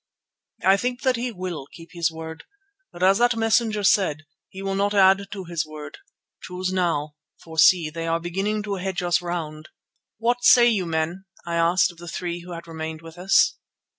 "I 0.63 0.77
think 0.77 1.03
that 1.03 1.15
he 1.15 1.31
will 1.31 1.67
keep 1.71 1.89
his 1.91 2.09
word, 2.09 2.45
but 2.91 3.03
as 3.03 3.19
that 3.19 3.35
messenger 3.37 3.83
said, 3.83 4.25
he 4.49 4.63
will 4.63 4.73
not 4.73 4.95
add 4.95 5.27
to 5.29 5.43
his 5.43 5.63
word. 5.63 5.99
Choose 6.41 6.73
now, 6.73 7.17
for 7.39 7.59
see, 7.59 7.91
they 7.91 8.07
are 8.07 8.19
beginning 8.19 8.63
to 8.63 8.77
hedge 8.77 9.03
us 9.03 9.21
round." 9.21 9.69
"What 10.17 10.37
do 10.41 10.65
you 10.65 10.81
say, 10.85 10.89
men?" 10.89 11.25
I 11.45 11.53
asked 11.53 11.91
of 11.91 11.99
the 11.99 12.07
three 12.07 12.39
who 12.41 12.53
had 12.53 12.65
remained 12.67 13.03
with 13.03 13.19
us. 13.19 13.59